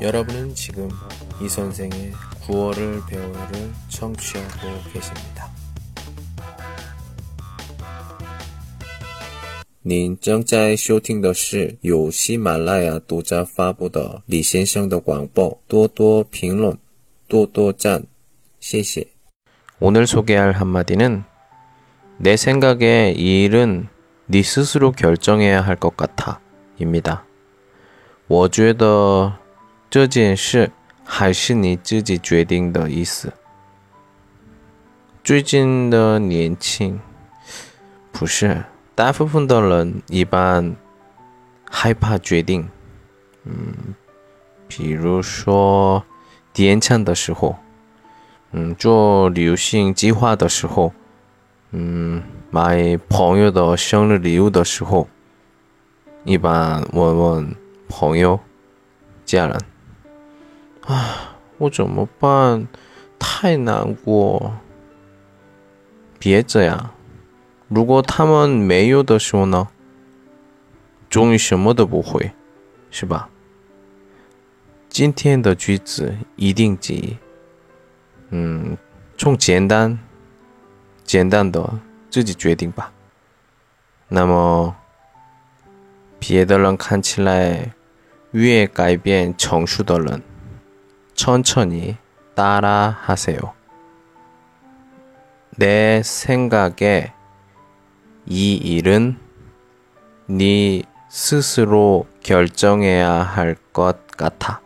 [0.00, 0.88] 여러분은 지금
[1.42, 2.12] 이 선생의
[2.46, 5.50] 구월을 배워요를 청취하고 계십니다.
[9.82, 15.58] 您正在收听的是由喜马拉雅独家发布的李先生的广播。
[15.66, 16.76] 多多评论，
[17.28, 18.04] 多多赞，
[18.60, 19.06] 谢谢。
[19.78, 21.24] 오늘 소개할 한마디는
[22.18, 23.88] 내 생각에 이 일은
[24.26, 26.40] 네 스스로 결정해야 할 것 같아
[26.78, 27.24] 입니다.
[28.28, 29.32] 我觉得
[29.95, 30.69] 这件事
[31.05, 33.31] 还是你自己决定的意思。
[35.23, 36.99] 最近的年轻
[38.11, 40.75] 不是大部分的人一般
[41.71, 42.67] 害怕决定，
[43.45, 43.95] 嗯，
[44.67, 46.03] 比如说
[46.51, 47.55] 点餐的时候，
[48.51, 50.91] 嗯，做旅行计划的时候，
[51.71, 52.21] 嗯，
[52.51, 55.07] 买朋友的生日礼物的时候，
[56.25, 57.55] 一般问问
[57.87, 58.37] 朋友、
[59.23, 59.57] 家人。
[60.85, 62.67] 啊，我怎么办？
[63.17, 64.53] 太难过。
[66.19, 66.91] 别这样，
[67.67, 69.67] 如果他们没有的时候呢？
[71.09, 72.31] 终于什么都不会，
[72.91, 73.29] 是吧？
[74.89, 77.17] 今天的句子一定记。
[78.29, 78.75] 嗯，
[79.17, 79.97] 从简单、
[81.03, 82.91] 简单的自己决定吧。
[84.07, 84.75] 那么，
[86.19, 87.73] 别的人看起来
[88.31, 90.21] 越改变成熟的人。
[91.14, 91.96] 천천히
[92.34, 93.38] 따라 하세요.
[95.56, 97.12] 내 생각에
[98.26, 99.18] 이 일은
[100.26, 104.60] 네 스스로 결정해야 할 것 같아.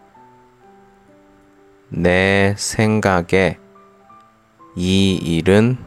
[1.88, 3.58] 내 생각에
[4.76, 5.78] 이 일은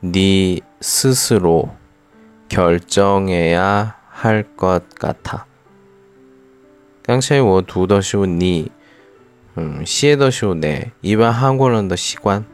[0.00, 1.74] 네 스스로
[2.48, 5.46] 결정해야 할 것 같아.
[7.02, 8.70] 刚才我读的是你
[9.54, 10.68] 嗯，写的时候呢，
[11.00, 12.44] 一般韩国人的习惯。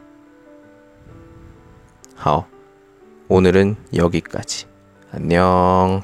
[2.15, 2.47] 好，
[3.27, 6.01] 오늘은여기까지안녕